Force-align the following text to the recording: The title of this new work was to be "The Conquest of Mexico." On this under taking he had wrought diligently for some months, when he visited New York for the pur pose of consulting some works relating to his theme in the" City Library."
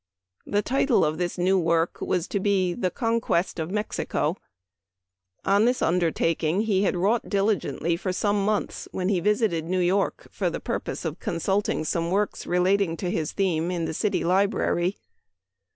The 0.47 0.63
title 0.63 1.05
of 1.05 1.19
this 1.19 1.37
new 1.37 1.59
work 1.59 2.01
was 2.01 2.27
to 2.29 2.39
be 2.39 2.73
"The 2.73 2.89
Conquest 2.89 3.59
of 3.59 3.69
Mexico." 3.69 4.35
On 5.45 5.65
this 5.65 5.79
under 5.83 6.09
taking 6.09 6.61
he 6.61 6.81
had 6.81 6.95
wrought 6.95 7.29
diligently 7.29 7.95
for 7.97 8.11
some 8.11 8.43
months, 8.43 8.87
when 8.91 9.09
he 9.09 9.19
visited 9.19 9.65
New 9.65 9.77
York 9.79 10.27
for 10.31 10.49
the 10.49 10.59
pur 10.59 10.79
pose 10.79 11.05
of 11.05 11.19
consulting 11.19 11.85
some 11.85 12.09
works 12.09 12.47
relating 12.47 12.97
to 12.97 13.11
his 13.11 13.33
theme 13.33 13.69
in 13.69 13.85
the" 13.85 13.93
City 14.03 14.23
Library." 14.23 14.97